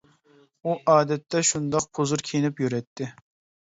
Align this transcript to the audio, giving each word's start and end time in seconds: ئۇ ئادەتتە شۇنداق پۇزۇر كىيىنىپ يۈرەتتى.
ئۇ 0.67 0.77
ئادەتتە 0.93 1.43
شۇنداق 1.53 1.89
پۇزۇر 1.99 2.27
كىيىنىپ 2.31 2.67
يۈرەتتى. 2.67 3.17